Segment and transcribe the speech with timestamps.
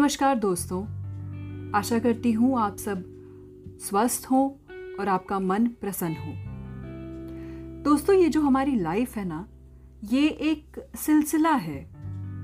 [0.00, 0.84] नमस्कार दोस्तों,
[1.74, 3.02] आशा करती हूँ आप सब
[3.80, 4.50] स्वस्थ हों
[5.00, 6.32] और आपका मन प्रसन्न हो।
[7.82, 9.48] दोस्तों, ये जो हमारी लाइफ है ना,
[10.04, 11.90] ये एक सिलसिला है।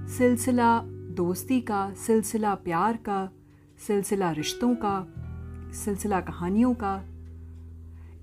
[0.07, 3.31] सिलसिला दोस्ती का, सिलसिला प्यार का,
[3.87, 5.07] सिलसिला रिश्तों का,
[5.73, 7.05] सिलसिला कहानियों का।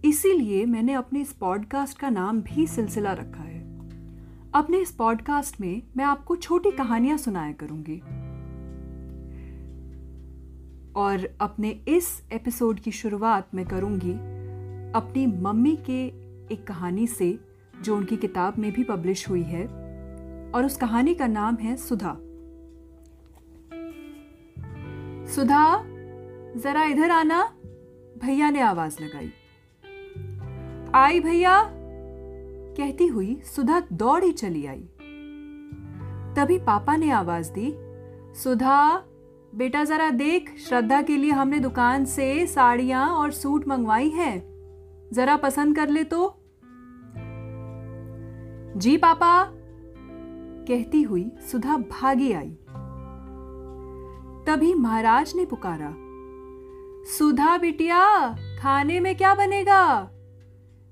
[0.05, 3.61] इसीलिए मैंने अपने इस पॉडकास्ट का नाम भी सिलसिला रखा है।
[4.53, 8.01] अपने इस पॉडकास्ट में मैं आपको छोटी कहानियाँ सुनाया करूँगी।
[10.95, 14.13] और अपने इस एपिसोड की शुरुआत मैं करूँगी
[14.95, 16.05] अपनी मम्मी के
[16.53, 17.39] एक कहानी से,
[17.81, 19.65] जो उनकी किताब में भी पब्लिश हुई है,
[20.55, 22.17] और उस कहानी का नाम है सुधा।
[25.33, 25.83] सुधा,
[26.59, 27.43] जरा इधर आना।
[28.17, 29.31] भैया ने आवाज़ लगाई।
[30.95, 31.69] आई भैया,
[32.77, 34.89] कहती हुई सुधा दौड़ी चली आई।
[36.37, 37.73] तभी पापा ने आवाज़ दी,
[38.35, 39.05] सुधा
[39.55, 44.53] बेटा, जरा देख, श्रद्धा के लिए हमने दुकान से साड़ियाँ और सूट मंगवाई हैं।
[45.13, 46.43] जरा पसंद कर ले तो।
[48.77, 49.51] जी, पापा।
[50.67, 52.57] कहती हुई सुधा भागी आई।
[54.47, 55.93] तभी महाराज ने पुकारा,
[57.17, 60.09] सुधा बिटिया, खाने में क्या बनेगा?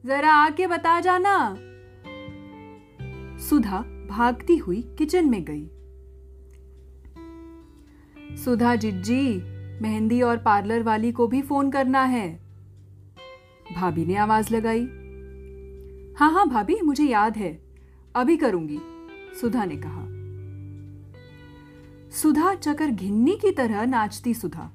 [0.06, 1.56] जरा आके बता जाना।
[3.39, 3.78] सुधा
[4.09, 5.70] भागती हुई किचन में गई।
[8.38, 9.44] सुधा जिज्जी
[9.82, 12.40] मेहंदी और पार्लर वाली को भी फ़ोन करना है।
[13.76, 14.84] भाभी ने आवाज़ लगाई।
[16.18, 17.62] हाँ हाँ भाभी, मुझे याद है।
[18.16, 18.80] अभी करूँगी,
[19.42, 20.08] सुधा ने कहा।
[22.12, 24.72] सुधा चकर घिन्नी की तरह नाचती सुधा।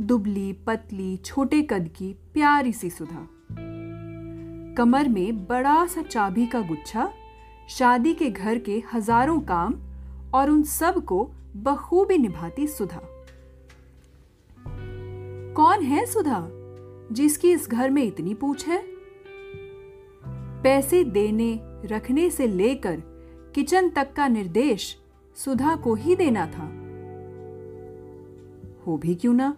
[0.00, 3.28] दुबली, पतली, छोटे कद की, प्यारी सी सुधा।
[4.76, 7.12] कमर में बड़ा सा चाबी का गुच्छा,
[7.68, 9.74] शादी के घर के हज़ारों काम
[10.34, 13.00] और उन सबको बखूबी निभाती सुधा।
[15.56, 16.48] कौन है सुधा,
[17.12, 18.84] जिसकी इस घर में इतनी पूछ है?
[20.62, 23.02] पैसे देने, रखने से लेकर
[23.54, 24.98] किचन तक का निर्देश
[25.36, 26.82] सुधा को ही देना था।
[28.86, 29.56] हो भी क्यों ना?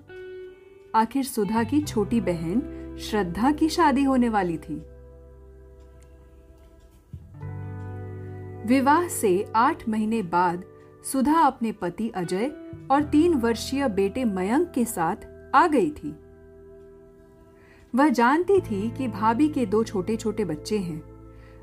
[0.95, 2.63] आखिर सुधा की छोटी बहन
[3.01, 4.83] श्रद्धा की शादी होने वाली थी।
[8.67, 10.65] विवाह से आठ महीने बाद
[11.13, 12.53] सुधा अपने पति अजय
[12.91, 15.17] और तीन वर्षीय बेटे मयंक के साथ
[15.55, 16.17] आ गई थी।
[17.95, 21.03] वह जानती थी कि भाभी के दो छोटे छोटे बच्चे हैं।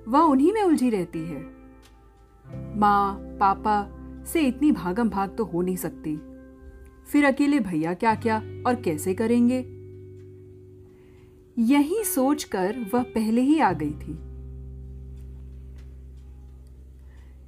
[0.07, 1.41] वह उन्हीं में उलझी रहती है।
[2.77, 6.15] माँ, पापा से इतनी भागम भाग तो हो नहीं सकती।
[7.11, 8.37] फिर अकेले भैया क्या क्या
[8.67, 9.59] और कैसे करेंगे?
[11.57, 14.30] यही सोचकर वह पहले ही आ गई थी।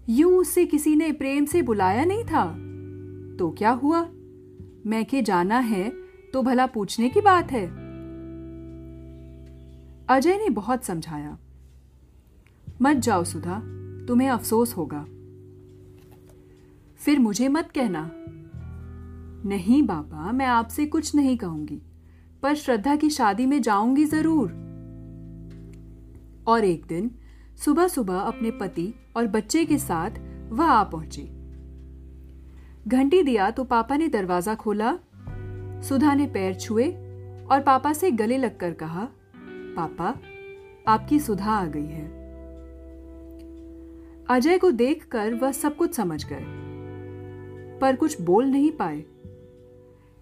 [0.09, 2.45] यूँ उससे किसी ने प्रेम से बुलाया नहीं था।
[3.37, 4.01] तो क्या हुआ?
[4.85, 5.89] मैं के जाना है
[6.33, 7.65] तो भला पूछने की बात है।
[10.09, 11.37] अजय ने बहुत समझाया।
[12.81, 13.59] मत जाओ सुधा,
[14.07, 15.05] तुम्हें अफसोस होगा।
[16.97, 18.11] फिर मुझे मत कहना।
[19.49, 21.81] नहीं बाबा, मैं आपसे कुछ नहीं कहूँगी,
[22.43, 24.49] पर श्रद्धा की शादी में जाऊँगी ज़रूर।
[26.47, 27.11] और एक दिन
[27.65, 30.19] सुबह सुबह अपने पति और बच्चे के साथ
[30.49, 31.23] वह आ पहुँची।
[32.87, 34.97] घंटी दिया तो पापा ने दरवाज़ा खोला।
[35.81, 36.87] सुधा ने पैर छुए
[37.51, 39.07] और पापा से गले लगकर कहा,
[39.77, 40.13] पापा,
[40.87, 42.05] आपकी सुधा आ गई है।
[44.29, 46.43] अजय को देखकर वह सब कुछ समझ गए,
[47.79, 48.99] पर कुछ बोल नहीं पाए।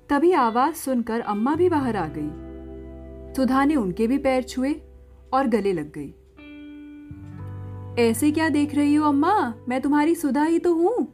[0.10, 4.74] तभी आवाज़ सुनकर अम्मा भी बाहर आ गई। सुधा ने उनके भी पैर छुए
[5.34, 6.14] और गले लग गई।
[8.00, 9.54] ऐसे क्या देख रही हो अम्मा?
[9.70, 11.08] मैं तुम्हारी सुधा ही तो हूँ।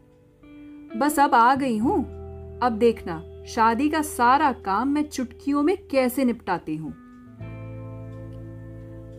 [0.97, 1.97] बस अब आ गई हूँ।
[2.63, 6.93] अब देखना, शादी का सारा काम मैं चुटकियों में कैसे निपटाती हूँ?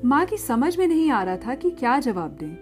[0.05, 2.55] माँ की समझ में नहीं आ रहा था कि क्या जवाब दें।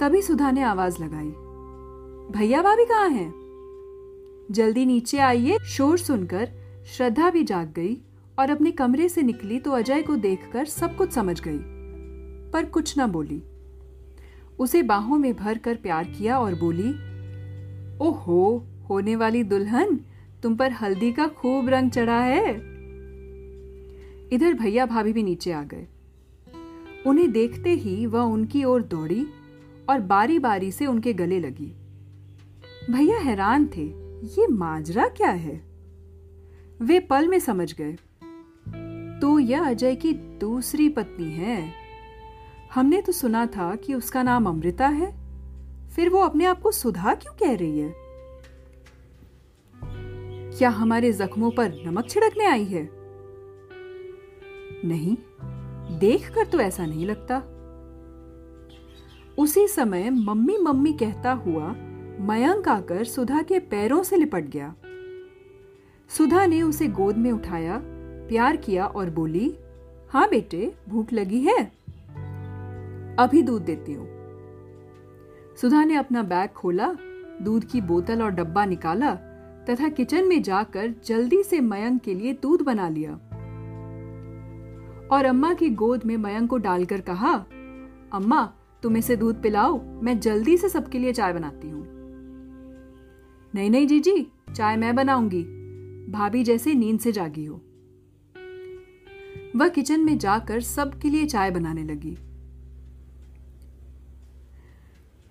[0.00, 1.30] तभी सुधा ने आवाज़ लगाई,
[2.30, 3.32] भैया भाभी कहाँ हैं?
[4.50, 6.48] जल्दी नीचे आइए, शोर सुनकर
[6.96, 7.96] श्रद्धा भी जाग गई
[8.38, 11.77] और अपने कमरे से निकली तो अजय को देखकर सब कुछ समझ गई।
[12.52, 13.42] पर कुछ ना बोली।
[14.58, 16.90] उसे बाहों में भर कर प्यार किया और बोली,
[17.98, 20.00] ओहो, होने वाली दुल्हन,
[20.42, 22.54] तुम पर हल्दी का खूब रंग चढ़ा है।
[24.32, 25.86] इधर भैया भाभी भी नीचे आ गए।
[27.06, 29.26] उन्हें देखते ही वह उनकी ओर दौड़ी
[29.90, 31.72] और बारी बारी से उनके गले लगी।
[32.90, 33.84] भैया हैरान थे,
[34.24, 35.60] ये माजरा क्या है?
[36.82, 37.96] वे पल में समझ गए
[39.22, 41.77] तो यह अजय की दूसरी पत्नी है।
[42.74, 45.28] हमने तो सुना था कि उसका नाम अमृता है।
[45.88, 47.94] फिर वो अपने आप को सुधा क्यों कह रही है?
[50.58, 52.90] क्या हमारे जख्मों पर नमक छिड़कने आई है?
[54.84, 55.16] नहीं,
[55.98, 57.42] देखकर तो ऐसा नहीं लगता।
[59.38, 61.74] उसी समय मम्मी मम्मी कहता हुआ
[62.20, 64.74] मयंक आकर सुधा के पैरों से लिपट गया।
[66.08, 67.82] सुधा ने उसे गोद में उठाया,
[68.28, 69.56] प्यार किया और बोली
[70.10, 71.77] हाँ बेटे, भूख लगी है?
[73.18, 74.08] अभी दूध देती हूँ।
[75.56, 76.96] सुधा ने अपना बैग खोला,
[77.42, 79.14] दूध की बोतल और डब्बा निकाला,
[79.70, 83.12] तथा किचन में जाकर जल्दी से मयंक के लिए दूध बना लिया।
[85.12, 87.32] और अम्मा की गोद में मयंक को डालकर कहा,
[88.12, 91.86] अम्मा, तुम इसे दूध पिलाओ, मैं जल्दी से सबके लिए चाय बनाती हूँ।
[93.54, 95.42] नहीं नहीं, जीजी, चाय मैं बनाऊँगी।
[96.10, 97.60] भाभी जैसे नींद से जागी हो।
[99.56, 102.18] वह किचन में जाकर सबके लिए चाय बनाने लगी।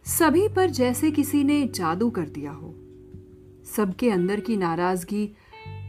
[0.07, 2.75] सभी पर जैसे किसी ने जादू कर दिया हो।
[3.75, 5.35] सबके अंदर की नाराज़गी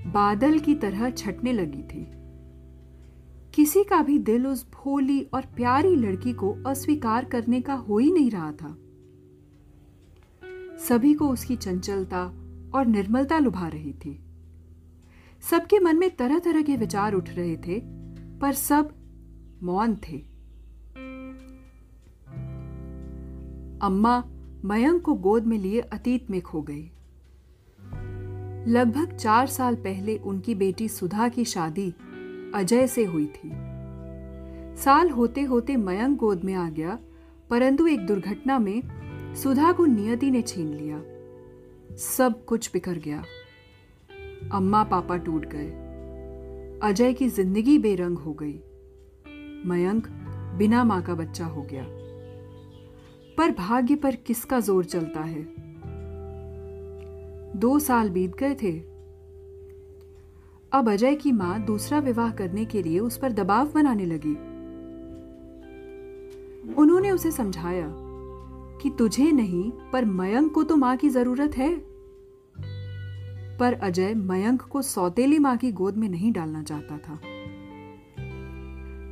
[0.06, 2.06] बादल की तरह छटने लगी थी।
[3.54, 8.12] किसी का भी दिल उस भोली और प्यारी लड़की को अस्वीकार करने का हो ही
[8.12, 8.78] नहीं रहा था।
[10.78, 12.24] सभी को उसकी चंचलता
[12.74, 14.20] और निर्मलता लुभा रही थी।
[15.50, 17.80] सबके मन में तरह तरह के विचार उठ रहे थे,
[18.38, 18.94] पर सब
[19.62, 20.27] मौन थे।
[23.82, 24.24] अम्मा
[24.64, 26.90] मयंक को गोद में लिए अतीत में खो गई।
[28.72, 31.94] लगभग चार साल पहले उनकी बेटी सुधा की शादी
[32.54, 33.50] अजय से हुई थी।
[34.76, 36.98] साल होते होते मयंक गोद में आ गया,
[37.50, 38.82] परंतु एक दुर्घटना में
[39.34, 41.02] सुधा को नियति ने छीन लिया।
[41.96, 43.24] सब कुछ बिखर गया।
[44.52, 45.68] अम्मा पापा टूट गए।
[46.82, 48.60] अजय की ज़िंदगी बेरंग हो गई।
[49.68, 50.06] मयंक
[50.58, 51.97] बिना माँ का बच्चा हो गया।
[53.38, 55.54] पर भाग्य पर किसका ज़ोर चलता है?
[57.56, 58.78] दो साल बीत गए थे।
[60.72, 64.34] अब अजय की माँ दूसरा विवाह करने के लिए उस पर दबाव बनाने लगी।
[66.74, 67.94] उन्होंने उसे समझाया
[68.82, 71.76] कि तुझे नहीं, पर मयंक को तो माँ की ज़रूरत है।
[73.58, 77.20] पर अजय मयंक को सौतेली माँ की गोद में नहीं डालना चाहता था।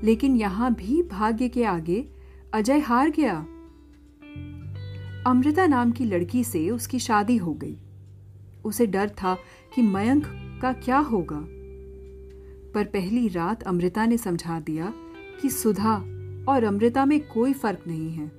[0.07, 2.09] लेकिन यहाँ भी भाग्य के आगे
[2.55, 3.47] अजय हार गया।
[5.27, 7.77] अमृता नाम की लड़की से उसकी शादी हो गई।
[8.65, 9.39] उसे डर था
[9.75, 10.25] कि मयंक
[10.63, 11.47] का क्या होगा।
[12.75, 14.93] पर पहली रात अमृता ने समझा दिया
[15.43, 15.97] कि सुधा
[16.49, 18.33] और अमृता में कोई फ़र्क नहीं है।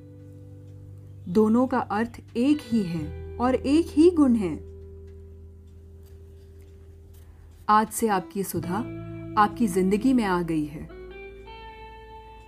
[1.33, 4.55] दोनों का अर्थ एक ही है और एक ही गुण है।
[7.69, 8.77] आज से आपकी सुधा
[9.37, 10.89] आपकी ज़िंदगी में आ गई है।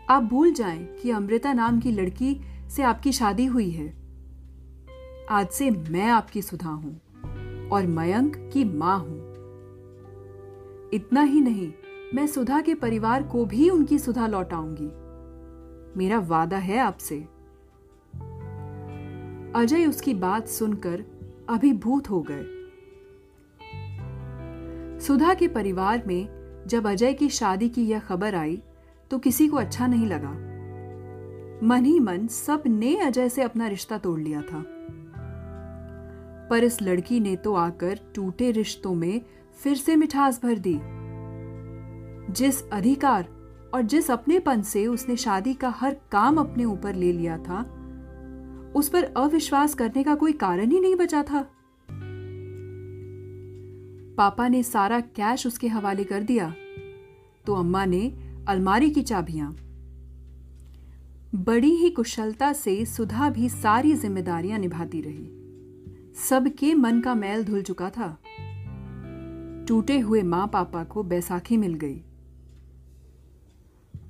[0.10, 3.99] आप भूल जाएँ कि अमृता नाम की लड़की से आपकी शादी हुई है।
[5.32, 7.02] आज से मैं आपकी सुधा हूँ
[7.70, 9.18] और मयंक की माँ हूँ।
[10.94, 11.74] इतना ही नहीं,
[12.14, 14.88] मैं सुधा के परिवार को भी उनकी सुधा लौटाऊँगी।
[16.00, 17.20] मेरा वादा है आपसे।
[19.56, 21.04] अजय उसकी बात सुनकर
[21.50, 22.44] अभिभूत हो गए।
[25.00, 26.28] सुधा के परिवार में
[26.68, 28.62] जब अजय की शादी की यह खबर आई
[29.12, 30.32] तो किसी को अच्छा नहीं लगा।
[31.68, 34.66] मन ही मन सबने अजय से अपना रिश्ता तोड़ लिया था।
[36.50, 39.22] पर इस लड़की ने तो आकर टूटे रिश्तों में
[39.64, 40.80] फिर से मिठास भर दी।
[42.34, 43.28] जिस अधिकार
[43.74, 47.62] और जिस अपनेपन से उसने शादी का हर काम अपने ऊपर ले लिया था,
[48.76, 51.42] उस पर अविश्वास करने का कोई कारण ही नहीं बचा था।
[54.18, 56.54] पापा ने सारा कैश उसके हवाले कर दिया
[57.46, 58.08] तो अम्मा ने
[58.48, 59.52] अलमारी की चाबियाँ।
[61.36, 65.39] बड़ी ही कुशलता से सुधा भी सारी जिम्मेदारियाँ निभाती रही।
[66.16, 68.18] सबके मन का मैल धुल चुका था।
[69.68, 72.02] टूटे हुए माँ पापा को बैसाखी मिल गई।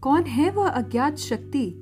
[0.02, 1.74] कौन है वह अज्ञात शक्ति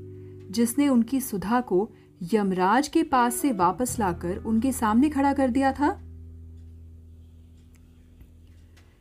[0.51, 1.91] जिसने उनकी सुधा को
[2.33, 6.01] यमराज के पास से वापस लाकर उनके सामने खड़ा कर दिया था?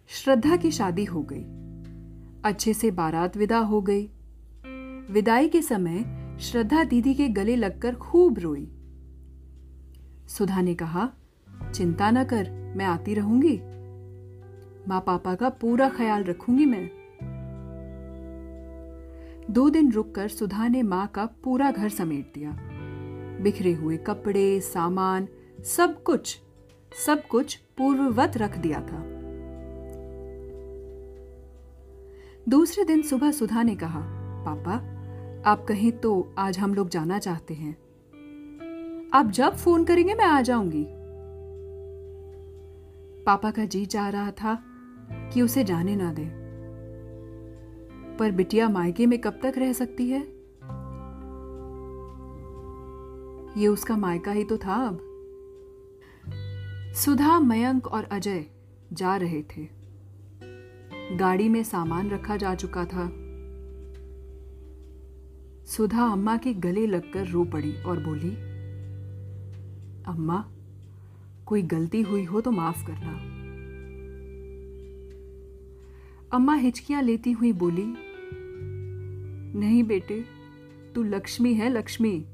[0.09, 1.45] श्रद्धा की शादी हो गई।
[2.45, 4.11] अच्छे से बारात विदा हो गई।
[5.11, 8.76] विदाई के समय श्रद्धा दीदी के गले लगकर खूब रोई।
[10.29, 11.11] सुधा ने कहा,
[11.75, 13.57] चिंता न कर, मैं आती रहूँगी।
[14.89, 16.91] माँ पापा का पूरा ख्याल रखूँगी मैं।
[19.51, 22.59] दो दिन रुककर सुधा ने माँ का पूरा घर समेट दिया।
[23.43, 25.29] बिखरे हुए कपड़े, सामान,
[25.65, 26.39] सब कुछ
[27.07, 29.03] सब कुछ पूर्ववत रख दिया था।
[32.49, 34.01] दूसरे दिन सुबह सुधा ने कहा,
[34.45, 34.73] पापा,
[35.51, 37.86] आप कहें तो आज हम लोग जाना चाहते हैं।
[39.13, 40.87] आप जब फ़ोन करेंगे, मैं आ जाऊँगी।
[43.25, 44.65] पापा का जी चाह रहा था
[45.11, 46.31] कि उसे जाने ना दे।
[48.17, 50.21] पर बिटिया मायके में कब तक रह सकती है?
[53.63, 54.99] ये उसका मायका ही तो था अब।
[56.95, 58.47] सुधा, मयंक और अजय
[58.93, 59.69] जा रहे थे।
[61.17, 63.13] गाड़ी में सामान रखा जा चुका था।
[65.65, 68.46] सुधा अम्मा के गले लगकर रो पड़ी और बोली
[70.07, 70.51] अम्मा,
[71.47, 73.37] कोई गलती हुई हो तो माफ़ करना।
[76.33, 77.95] अम्मा हिचकियाँ लेती हुई बोली,
[79.59, 80.25] नहीं बेटे,
[80.95, 82.27] तू लक्ष्मी है, लक्ष्मी।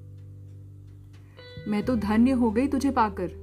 [1.69, 3.43] मैं तो धन्य हो गई तुझे पाकर।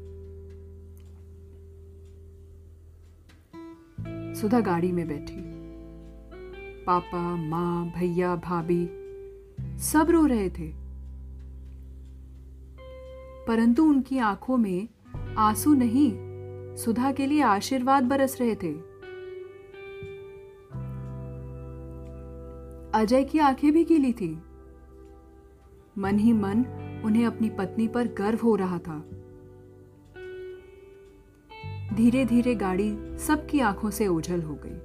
[4.41, 5.49] सुधा गाड़ी में बैठी।
[6.85, 8.89] पापा, माँ, भैया, भाभी
[9.77, 10.78] सब रो रहे थे।
[13.49, 14.87] परंतु उनकी आँखों में
[15.37, 16.11] आँसू नहीं,
[16.75, 18.73] सुधा के लिए आशीर्वाद बरस रहे थे।
[22.99, 24.41] अजय की आँखें भी गीली थी।
[25.97, 26.65] मन ही मन
[27.05, 28.99] उन्हें अपनी पत्नी पर गर्व हो रहा था।
[31.95, 34.77] धीरे धीरे गाड़ी सबकी आँखों से ओझल हो गई।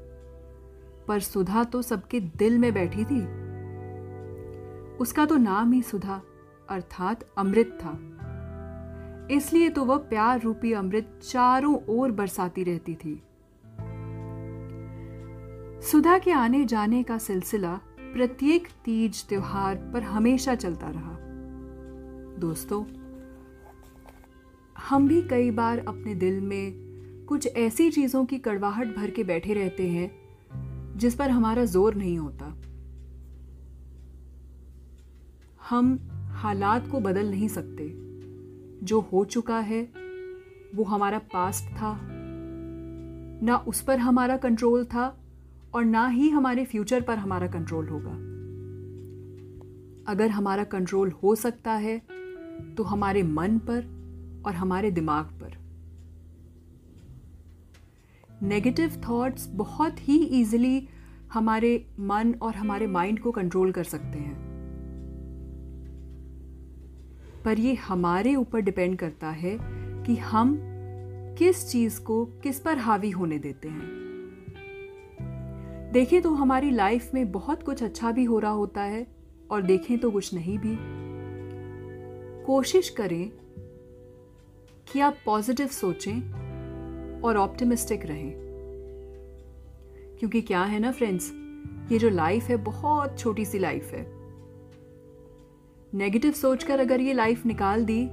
[1.09, 3.21] पर सुधा तो सबके दिल में बैठी थी।
[4.97, 6.23] उसका तो नाम ही सुधा,
[6.69, 8.11] अर्थात अमृत था।
[9.31, 13.23] इसलिए तो वह प्यार रूपी अमृत चारों ओर बरसाती रहती थी।
[15.83, 21.17] सुधा के आने जाने का सिलसिला प्रत्येक तीज त्योहार पर हमेशा चलता रहा।
[22.41, 22.85] दोस्तों,
[24.79, 26.73] हम भी कई बार अपने दिल में
[27.29, 30.11] कुछ ऐसी चीज़ों की कड़वाहट भर के बैठे रहते हैं,
[30.97, 32.47] जिस पर हमारा ज़ोर नहीं होता।
[35.71, 35.99] हम
[36.33, 38.04] हालात को बदल नहीं सकते।
[38.85, 39.83] जो हो चुका है,
[40.75, 41.99] वो हमारा पास्ट था।
[43.43, 45.07] ना उस पर हमारा कंट्रोल था
[45.75, 48.13] और ना ही हमारे फ्यूचर पर हमारा कंट्रोल होगा।
[50.13, 51.99] अगर हमारा कंट्रोल हो सकता है
[52.77, 55.57] तो हमारे मन पर और हमारे दिमाग पर।
[58.43, 60.89] नेगेटिव थॉट्स बहुत ही इजीली
[61.33, 64.54] हमारे मन और हमारे माइंड को कंट्रोल कर सकते हैं।
[67.45, 69.59] पर ये हमारे ऊपर डिपेंड करता है
[70.03, 70.61] कि हम
[71.39, 74.05] किस चीज़ को किस पर हावी होने देते हैं।
[75.93, 79.07] देखें तो हमारी लाइफ में बहुत कुछ अच्छा भी हो रहा होता है
[79.51, 80.79] और देखें तो कुछ नहीं भी।
[82.45, 83.31] कोशिश करें
[84.93, 86.21] कि आप पॉजिटिव सोचें
[87.21, 88.33] और ऑप्टिमिस्टिक रहें।
[90.19, 91.33] क्योंकि क्या है ना फ्रेंड्स,
[91.93, 94.14] ये जो लाइफ है बहुत छोटी सी लाइफ है।
[95.95, 98.05] नेगेटिव सोचकर अगर ये लाइफ निकाल दी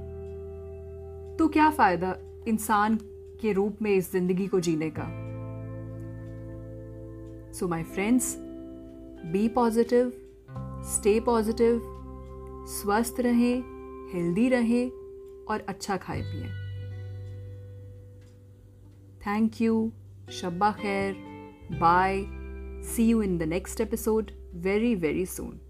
[1.38, 2.14] तो क्या फ़ायदा
[2.48, 2.98] इंसान
[3.40, 5.06] के रूप में इस ज़िंदगी को जीने का?
[7.52, 8.36] So my friends
[9.32, 10.12] be positive
[10.84, 11.82] stay positive
[12.68, 13.62] स्वस्थ रहें
[14.14, 14.90] हेल्दी रहें
[15.44, 16.48] और अच्छा खाए पिए।
[19.26, 19.92] थैंक यू
[20.30, 21.16] शब्बा खैर
[21.72, 22.24] bye
[22.84, 25.60] see you in the next episode very very soon